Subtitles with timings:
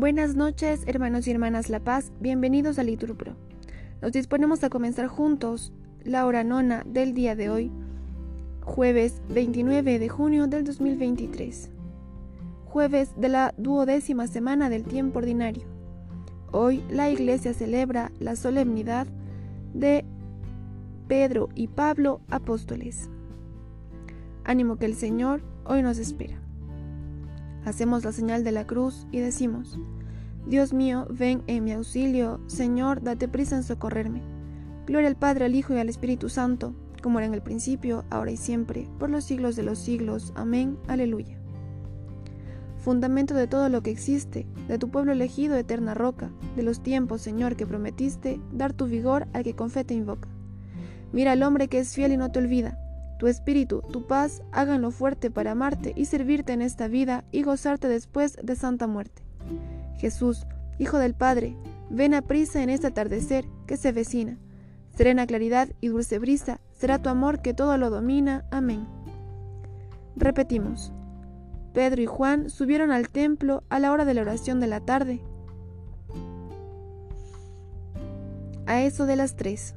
[0.00, 3.36] Buenas noches, hermanos y hermanas La Paz, bienvenidos a Liturpro.
[4.00, 7.70] Nos disponemos a comenzar juntos la hora nona del día de hoy,
[8.62, 11.70] jueves 29 de junio del 2023,
[12.64, 15.64] jueves de la duodécima semana del tiempo ordinario.
[16.50, 19.06] Hoy la Iglesia celebra la solemnidad
[19.74, 20.06] de
[21.08, 23.10] Pedro y Pablo apóstoles.
[24.44, 26.40] Ánimo que el Señor hoy nos espera.
[27.64, 29.78] Hacemos la señal de la cruz y decimos,
[30.46, 34.22] Dios mío, ven en mi auxilio, Señor, date prisa en socorrerme.
[34.86, 38.30] Gloria al Padre, al Hijo y al Espíritu Santo, como era en el principio, ahora
[38.30, 40.32] y siempre, por los siglos de los siglos.
[40.34, 40.78] Amén.
[40.88, 41.38] Aleluya.
[42.78, 47.20] Fundamento de todo lo que existe, de tu pueblo elegido, eterna roca, de los tiempos,
[47.20, 50.28] Señor, que prometiste, dar tu vigor al que con fe te invoca.
[51.12, 52.78] Mira al hombre que es fiel y no te olvida,
[53.20, 57.86] tu espíritu, tu paz, háganlo fuerte para amarte y servirte en esta vida y gozarte
[57.86, 59.22] después de santa muerte.
[59.98, 60.46] Jesús,
[60.78, 61.54] Hijo del Padre,
[61.90, 64.38] ven a prisa en este atardecer que se vecina.
[64.96, 68.46] Serena claridad y dulce brisa será tu amor que todo lo domina.
[68.50, 68.88] Amén.
[70.16, 70.90] Repetimos.
[71.74, 75.20] Pedro y Juan subieron al templo a la hora de la oración de la tarde.
[78.64, 79.74] A eso de las tres.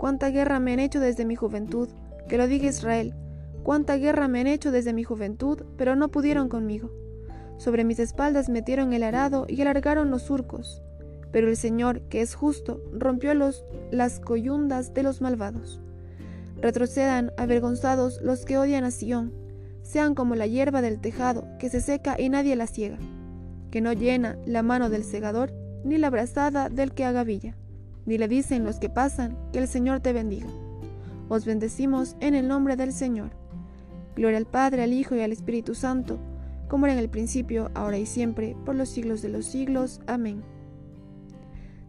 [0.00, 1.90] Cuánta guerra me han hecho desde mi juventud,
[2.26, 3.12] que lo diga Israel.
[3.62, 6.90] Cuánta guerra me han hecho desde mi juventud, pero no pudieron conmigo.
[7.58, 10.82] Sobre mis espaldas metieron el arado y alargaron los surcos.
[11.32, 13.34] Pero el Señor, que es justo, rompió
[13.90, 15.82] las coyundas de los malvados.
[16.62, 19.34] Retrocedan avergonzados los que odian a Sión,
[19.82, 22.96] sean como la hierba del tejado, que se seca y nadie la ciega,
[23.70, 25.52] que no llena la mano del segador,
[25.84, 27.54] ni la brazada del que agavilla
[28.06, 30.48] ni le dicen los que pasan, que el Señor te bendiga.
[31.28, 33.30] Os bendecimos en el nombre del Señor.
[34.16, 36.18] Gloria al Padre, al Hijo y al Espíritu Santo,
[36.68, 40.00] como era en el principio, ahora y siempre, por los siglos de los siglos.
[40.06, 40.42] Amén.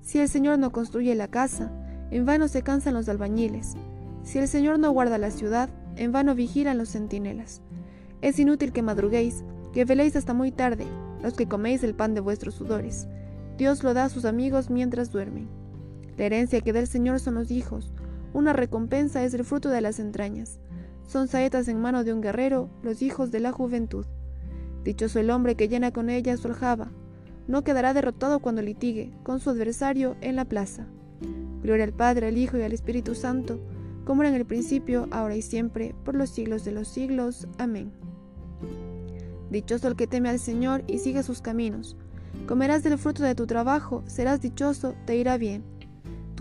[0.02, 1.72] Si el Señor no construye la casa,
[2.10, 3.76] en vano se cansan los albañiles.
[4.24, 7.62] Si el Señor no guarda la ciudad, en vano vigilan los centinelas.
[8.22, 9.44] Es inútil que madruguéis,
[9.74, 10.86] que veléis hasta muy tarde,
[11.22, 13.08] los que coméis el pan de vuestros sudores.
[13.58, 15.61] Dios lo da a sus amigos mientras duermen.
[16.22, 17.92] La herencia que da el Señor son los hijos,
[18.32, 20.60] una recompensa es el fruto de las entrañas.
[21.08, 24.06] Son saetas en mano de un guerrero, los hijos de la juventud.
[24.84, 26.92] Dichoso el hombre que llena con ella su aljaba,
[27.48, 30.86] no quedará derrotado cuando litigue con su adversario en la plaza.
[31.64, 33.60] Gloria al Padre, al Hijo y al Espíritu Santo,
[34.06, 37.48] como era en el principio, ahora y siempre, por los siglos de los siglos.
[37.58, 37.92] Amén.
[39.50, 41.98] Dichoso el que teme al Señor y sigue sus caminos.
[42.46, 45.81] Comerás del fruto de tu trabajo, serás dichoso, te irá bien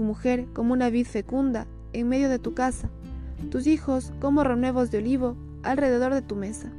[0.00, 2.88] tu mujer como una vid fecunda en medio de tu casa,
[3.50, 6.72] tus hijos como renuevos de olivo alrededor de tu mesa.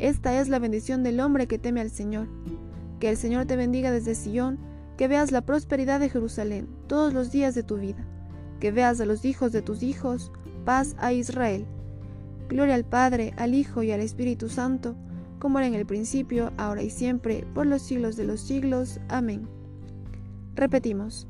[0.00, 2.26] Esta es la bendición del hombre que teme al Señor.
[2.98, 4.58] Que el Señor te bendiga desde Sion,
[4.96, 8.04] que veas la prosperidad de Jerusalén todos los días de tu vida,
[8.58, 10.32] que veas a los hijos de tus hijos,
[10.64, 11.64] paz a Israel.
[12.48, 14.96] Gloria al Padre, al Hijo y al Espíritu Santo,
[15.38, 18.98] como era en el principio, ahora y siempre, por los siglos de los siglos.
[19.08, 19.46] Amén.
[20.56, 21.28] Repetimos.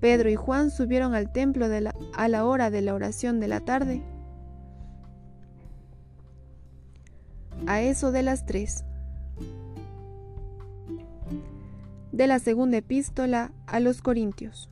[0.00, 1.66] Pedro y Juan subieron al templo
[2.14, 4.02] a la hora de la oración de la tarde.
[7.66, 8.84] A eso de las tres.
[12.12, 14.70] De la segunda epístola a los Corintios.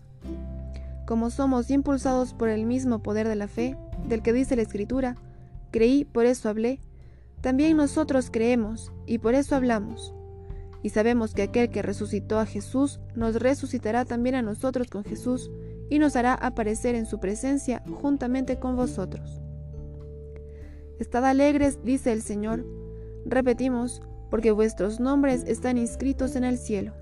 [1.06, 3.76] Como somos impulsados por el mismo poder de la fe,
[4.08, 5.16] del que dice la Escritura,
[5.70, 6.80] creí, por eso hablé,
[7.40, 10.14] también nosotros creemos y por eso hablamos
[10.84, 15.50] y sabemos que aquel que resucitó a Jesús nos resucitará también a nosotros con Jesús
[15.88, 19.40] y nos hará aparecer en su presencia juntamente con vosotros.
[20.98, 22.66] Estad alegres, dice el Señor.
[23.24, 26.92] Repetimos, porque vuestros nombres están inscritos en el cielo.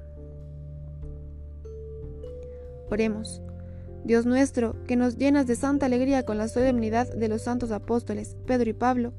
[2.89, 3.43] Oremos.
[4.05, 8.37] Dios nuestro, que nos llenas de santa alegría con la solemnidad de los santos apóstoles
[8.47, 9.13] Pedro y Pablo,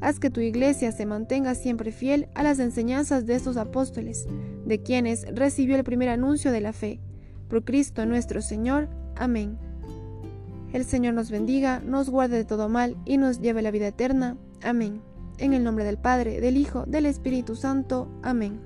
[0.00, 4.26] Haz que tu iglesia se mantenga siempre fiel a las enseñanzas de estos apóstoles,
[4.64, 7.00] de quienes recibió el primer anuncio de la fe.
[7.48, 8.88] Por Cristo nuestro Señor.
[9.16, 9.58] Amén.
[10.72, 13.88] El Señor nos bendiga, nos guarde de todo mal y nos lleve a la vida
[13.88, 14.36] eterna.
[14.62, 15.00] Amén.
[15.38, 18.08] En el nombre del Padre, del Hijo, del Espíritu Santo.
[18.22, 18.60] Amén.